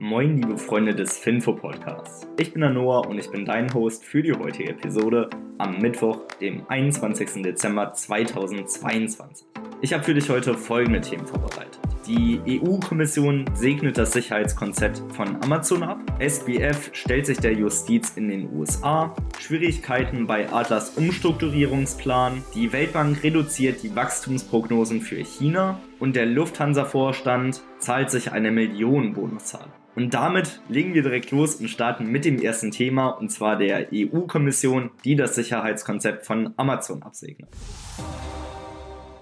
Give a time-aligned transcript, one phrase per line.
[0.00, 2.24] Moin, liebe Freunde des Finfo Podcasts.
[2.38, 5.28] Ich bin der Noah und ich bin dein Host für die heutige Episode
[5.58, 7.42] am Mittwoch, dem 21.
[7.42, 9.44] Dezember 2022.
[9.80, 11.80] Ich habe für dich heute folgende Themen vorbereitet.
[12.06, 15.98] Die EU-Kommission segnet das Sicherheitskonzept von Amazon ab.
[16.20, 19.16] SBF stellt sich der Justiz in den USA.
[19.40, 22.44] Schwierigkeiten bei Adlers Umstrukturierungsplan.
[22.54, 25.80] Die Weltbank reduziert die Wachstumsprognosen für China.
[25.98, 29.77] Und der Lufthansa-Vorstand zahlt sich eine Millionenbonuszahlung.
[29.98, 33.88] Und damit legen wir direkt los und starten mit dem ersten Thema, und zwar der
[33.92, 37.48] EU-Kommission, die das Sicherheitskonzept von Amazon absegnet.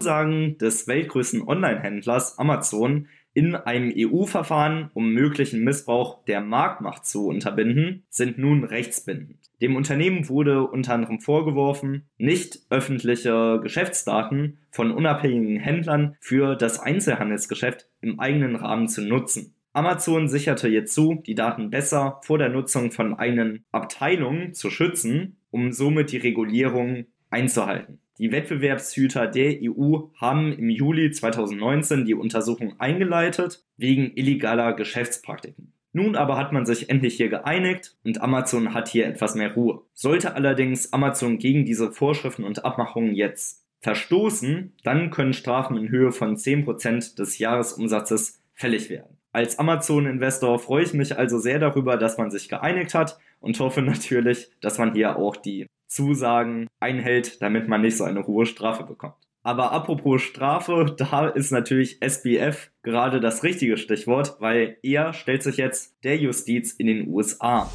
[0.00, 8.02] Sagen des weltgrößten Online-Händlers Amazon in einem EU-Verfahren, um möglichen Missbrauch der Marktmacht zu unterbinden,
[8.08, 9.38] sind nun rechtsbindend.
[9.62, 17.88] Dem Unternehmen wurde unter anderem vorgeworfen, nicht öffentliche Geschäftsdaten von unabhängigen Händlern für das Einzelhandelsgeschäft
[18.00, 19.53] im eigenen Rahmen zu nutzen.
[19.74, 25.36] Amazon sicherte jetzt zu, die Daten besser vor der Nutzung von eigenen Abteilungen zu schützen,
[25.50, 27.98] um somit die Regulierung einzuhalten.
[28.18, 35.72] Die Wettbewerbshüter der EU haben im Juli 2019 die Untersuchung eingeleitet wegen illegaler Geschäftspraktiken.
[35.92, 39.82] Nun aber hat man sich endlich hier geeinigt und Amazon hat hier etwas mehr Ruhe.
[39.92, 46.12] Sollte allerdings Amazon gegen diese Vorschriften und Abmachungen jetzt verstoßen, dann können Strafen in Höhe
[46.12, 49.18] von 10% des Jahresumsatzes fällig werden.
[49.34, 53.82] Als Amazon-Investor freue ich mich also sehr darüber, dass man sich geeinigt hat und hoffe
[53.82, 58.84] natürlich, dass man hier auch die Zusagen einhält, damit man nicht so eine hohe Strafe
[58.84, 59.16] bekommt.
[59.42, 65.56] Aber apropos Strafe, da ist natürlich SBF gerade das richtige Stichwort, weil er stellt sich
[65.56, 67.68] jetzt der Justiz in den USA.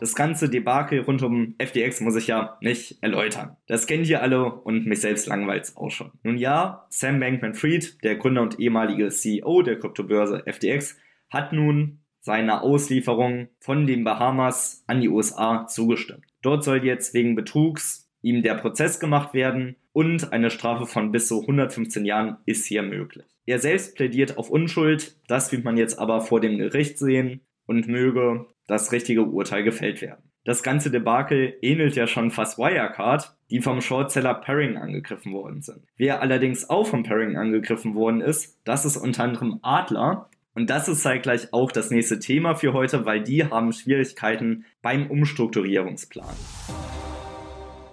[0.00, 3.56] Das ganze Debakel rund um FTX muss ich ja nicht erläutern.
[3.66, 6.10] Das kennt ihr alle und mich selbst langweilt auch schon.
[6.22, 10.96] Nun ja, Sam Bankman-Fried, der Gründer und ehemalige CEO der Kryptobörse FTX,
[11.30, 16.24] hat nun seiner Auslieferung von den Bahamas an die USA zugestimmt.
[16.42, 21.28] Dort soll jetzt wegen Betrugs ihm der Prozess gemacht werden und eine Strafe von bis
[21.28, 23.26] zu 115 Jahren ist hier möglich.
[23.46, 27.88] Er selbst plädiert auf Unschuld, das wird man jetzt aber vor dem Gericht sehen und
[27.88, 30.22] möge das richtige Urteil gefällt werden.
[30.44, 35.86] Das ganze Debakel ähnelt ja schon fast Wirecard, die vom Shortseller Paring angegriffen worden sind.
[35.96, 40.28] Wer allerdings auch vom Paring angegriffen worden ist, das ist unter anderem Adler.
[40.54, 45.10] Und das ist zeitgleich auch das nächste Thema für heute, weil die haben Schwierigkeiten beim
[45.10, 46.36] Umstrukturierungsplan.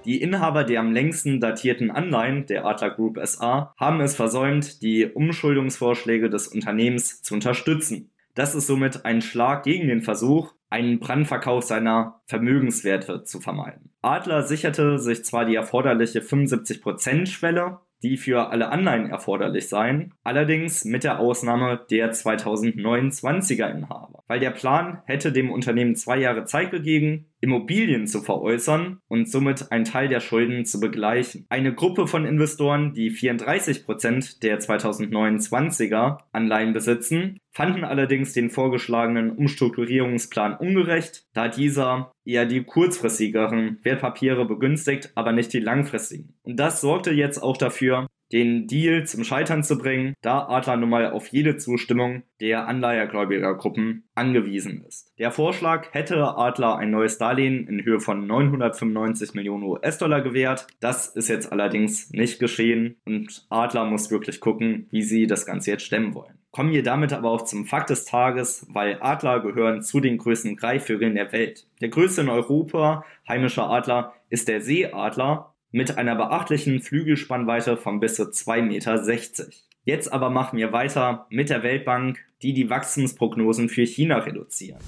[0.04, 5.06] Die Inhaber der am längsten datierten Anleihen der Adler Group SA haben es versäumt, die
[5.06, 8.12] Umschuldungsvorschläge des Unternehmens zu unterstützen.
[8.36, 13.92] Das ist somit ein Schlag gegen den Versuch, einen Brandverkauf seiner Vermögenswerte zu vermeiden.
[14.02, 21.04] Adler sicherte sich zwar die erforderliche 75%-Schwelle, die für alle Anleihen erforderlich seien, allerdings mit
[21.04, 27.31] der Ausnahme der 2029er Inhaber, weil der Plan hätte dem Unternehmen zwei Jahre Zeit gegeben,
[27.42, 31.46] Immobilien zu veräußern und somit einen Teil der Schulden zu begleichen.
[31.50, 40.56] Eine Gruppe von Investoren, die 34% der 2029er Anleihen besitzen, fanden allerdings den vorgeschlagenen Umstrukturierungsplan
[40.56, 46.36] ungerecht, da dieser eher die kurzfristigeren Wertpapiere begünstigt, aber nicht die langfristigen.
[46.44, 50.90] Und das sorgte jetzt auch dafür, den Deal zum Scheitern zu bringen, da Adler nun
[50.90, 55.14] mal auf jede Zustimmung der Anleihergläubigergruppen angewiesen ist.
[55.20, 60.68] Der Vorschlag hätte Adler ein neues Darlehen in Höhe von 995 Millionen US-Dollar gewährt.
[60.80, 65.72] Das ist jetzt allerdings nicht geschehen und Adler muss wirklich gucken, wie sie das Ganze
[65.72, 66.42] jetzt stemmen wollen.
[66.52, 70.58] Kommen wir damit aber auch zum Fakt des Tages, weil Adler gehören zu den größten
[70.58, 71.66] Greifvögeln der Welt.
[71.80, 78.16] Der größte in Europa heimische Adler ist der Seeadler mit einer beachtlichen Flügelspannweite von bis
[78.16, 79.50] zu 2,60 Meter.
[79.84, 84.80] Jetzt aber machen wir weiter mit der Weltbank, die die Wachstumsprognosen für China reduzieren.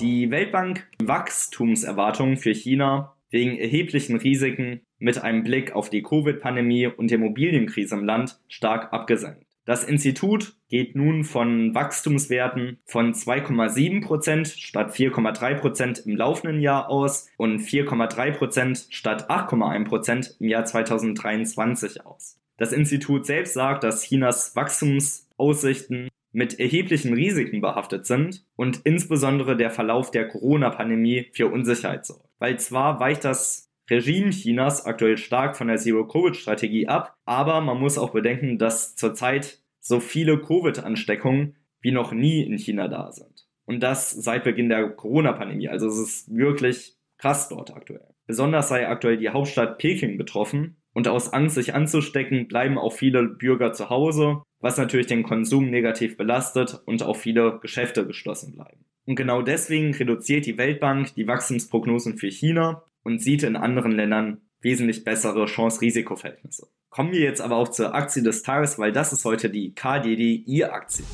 [0.00, 7.10] Die Weltbank Wachstumserwartungen für China wegen erheblichen Risiken mit einem Blick auf die Covid-Pandemie und
[7.10, 9.51] der Immobilienkrise im Land stark abgesenkt.
[9.64, 17.60] Das Institut geht nun von Wachstumswerten von 2,7% statt 4,3% im laufenden Jahr aus und
[17.60, 22.40] 4,3% statt 8,1% im Jahr 2023 aus.
[22.56, 29.70] Das Institut selbst sagt, dass Chinas Wachstumsaussichten mit erheblichen Risiken behaftet sind und insbesondere der
[29.70, 32.28] Verlauf der Corona-Pandemie für Unsicherheit sorgt.
[32.38, 37.98] Weil zwar weicht das Regime Chinas aktuell stark von der Zero-Covid-Strategie ab, aber man muss
[37.98, 43.46] auch bedenken, dass zurzeit so viele Covid-Ansteckungen wie noch nie in China da sind.
[43.64, 45.68] Und das seit Beginn der Corona-Pandemie.
[45.68, 48.14] Also es ist wirklich krass dort aktuell.
[48.26, 53.26] Besonders sei aktuell die Hauptstadt Peking betroffen, und aus Angst, sich anzustecken, bleiben auch viele
[53.26, 58.84] Bürger zu Hause, was natürlich den Konsum negativ belastet und auch viele Geschäfte geschlossen bleiben.
[59.04, 64.40] Und genau deswegen reduziert die Weltbank die Wachstumsprognosen für China und sieht in anderen Ländern
[64.60, 66.68] wesentlich bessere Chance-Risiko-Verhältnisse.
[66.88, 71.04] Kommen wir jetzt aber auch zur Aktie des Tages, weil das ist heute die KDDI-Aktie.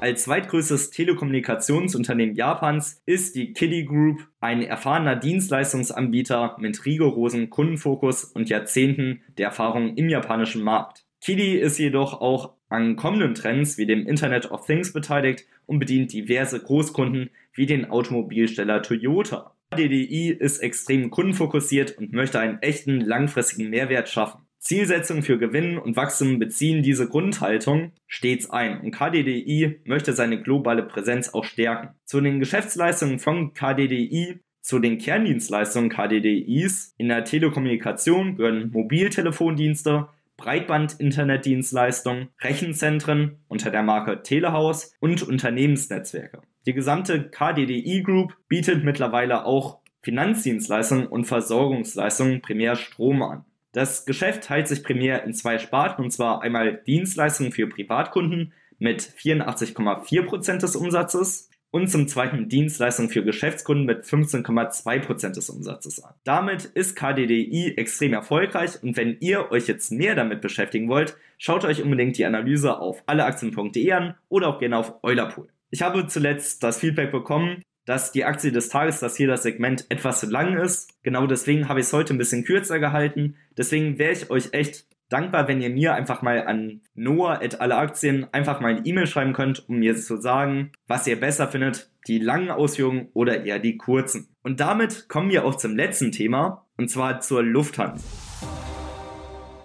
[0.00, 8.50] Als zweitgrößtes Telekommunikationsunternehmen Japans ist die Kiddy Group ein erfahrener Dienstleistungsanbieter mit rigorosem Kundenfokus und
[8.50, 11.06] Jahrzehnten der Erfahrung im japanischen Markt.
[11.22, 16.12] Kiddy ist jedoch auch an kommenden Trends wie dem Internet of Things beteiligt und bedient
[16.12, 19.53] diverse Großkunden wie den Automobilsteller Toyota.
[19.74, 24.42] KDDI ist extrem kundenfokussiert und möchte einen echten langfristigen Mehrwert schaffen.
[24.60, 30.84] Zielsetzungen für Gewinn und Wachstum beziehen diese Grundhaltung stets ein und KDDI möchte seine globale
[30.84, 31.94] Präsenz auch stärken.
[32.04, 42.28] Zu den Geschäftsleistungen von KDDI zu den Kerndienstleistungen KDDIs in der Telekommunikation gehören Mobiltelefondienste, Breitband-Internetdienstleistungen,
[42.40, 46.42] Rechenzentren unter der Marke Telehaus und Unternehmensnetzwerke.
[46.66, 53.44] Die gesamte KDDI Group bietet mittlerweile auch Finanzdienstleistungen und Versorgungsleistungen primär Strom an.
[53.72, 59.02] Das Geschäft teilt sich primär in zwei Sparten, und zwar einmal Dienstleistungen für Privatkunden mit
[59.02, 66.14] 84,4% des Umsatzes und zum zweiten Dienstleistungen für Geschäftskunden mit 15,2% des Umsatzes an.
[66.22, 71.64] Damit ist KDDI extrem erfolgreich und wenn ihr euch jetzt mehr damit beschäftigen wollt, schaut
[71.64, 75.48] euch unbedingt die Analyse auf alleaktien.de an oder auch gerne auf Eulerpool.
[75.74, 79.86] Ich habe zuletzt das Feedback bekommen, dass die Aktie des Tages, dass hier das Segment
[79.88, 81.02] etwas zu lang ist.
[81.02, 83.34] Genau deswegen habe ich es heute ein bisschen kürzer gehalten.
[83.58, 88.76] Deswegen wäre ich euch echt dankbar, wenn ihr mir einfach mal an noah.alleaktien einfach mal
[88.76, 93.08] eine E-Mail schreiben könnt, um mir zu sagen, was ihr besser findet, die langen Ausführungen
[93.12, 94.28] oder eher die kurzen.
[94.44, 98.04] Und damit kommen wir auch zum letzten Thema, und zwar zur Lufthansa.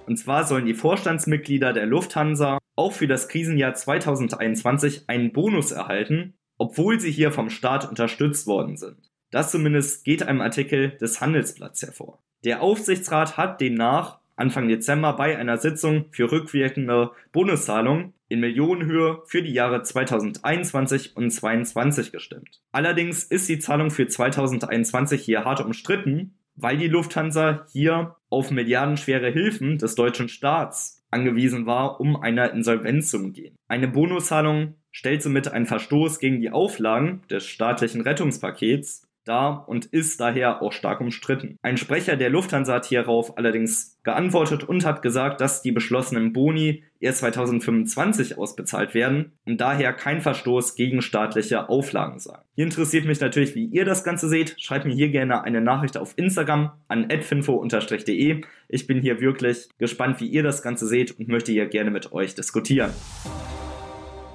[0.08, 6.36] Und zwar sollen die Vorstandsmitglieder der Lufthansa auch für das Krisenjahr 2021 einen Bonus erhalten,
[6.58, 9.12] obwohl sie hier vom Staat unterstützt worden sind.
[9.32, 12.24] Das zumindest geht einem Artikel des Handelsblatts hervor.
[12.46, 19.42] Der Aufsichtsrat hat demnach Anfang Dezember bei einer Sitzung für rückwirkende Bonuszahlungen in Millionenhöhe für
[19.42, 22.62] die Jahre 2021 und 2022 gestimmt.
[22.72, 29.32] Allerdings ist die Zahlung für 2021 hier hart umstritten, weil die Lufthansa hier auf milliardenschwere
[29.32, 33.56] Hilfen des deutschen Staats angewiesen war, um einer Insolvenz zu umgehen.
[33.68, 40.20] Eine Bonuszahlung stellt somit einen Verstoß gegen die Auflagen des staatlichen Rettungspakets dar und ist
[40.20, 41.58] daher auch stark umstritten.
[41.62, 46.84] Ein Sprecher der Lufthansa hat hierauf allerdings geantwortet und hat gesagt, dass die beschlossenen Boni
[47.00, 52.38] erst 2025 ausbezahlt werden und daher kein Verstoß gegen staatliche Auflagen sei.
[52.56, 54.56] Hier interessiert mich natürlich, wie ihr das Ganze seht.
[54.60, 58.42] Schreibt mir hier gerne eine Nachricht auf Instagram an adfinfo-de.
[58.68, 62.12] Ich bin hier wirklich gespannt, wie ihr das Ganze seht und möchte hier gerne mit
[62.12, 62.92] euch diskutieren.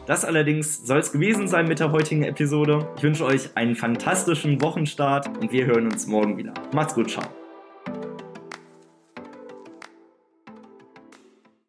[0.06, 2.86] Das allerdings soll es gewesen sein mit der heutigen Episode.
[2.96, 6.52] Ich wünsche euch einen fantastischen Wochenstart und wir hören uns morgen wieder.
[6.72, 7.24] Macht's gut, ciao.